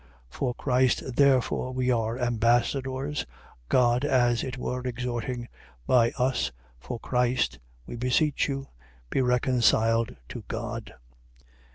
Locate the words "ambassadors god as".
2.17-4.43